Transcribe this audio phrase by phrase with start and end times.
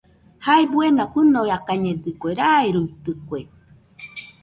[0.45, 3.39] Jae buena fɨnoakañedɨkue, rairuitɨkue.